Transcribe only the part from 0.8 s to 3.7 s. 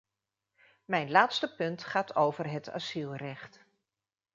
Mijn laatste punt gaat over het asielrecht.